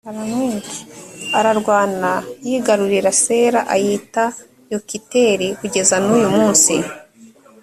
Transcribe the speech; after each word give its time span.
ararwana 1.39 2.11
yigarurira 2.47 3.11
sela 3.23 3.59
ayita 3.75 4.25
yokiteli 4.71 5.47
kugeza 5.59 5.95
n 6.05 6.07
uyu 6.15 6.29
munsi 6.35 6.73